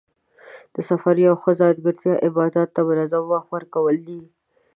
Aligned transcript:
د 0.73 0.75
سفر 0.89 1.15
یوه 1.25 1.37
ښه 1.41 1.51
ځانګړتیا 1.61 2.13
عباداتو 2.27 2.73
ته 2.75 2.81
منظم 2.87 3.23
وخت 3.31 3.47
ورکول 3.51 3.97
دي. 4.07 4.21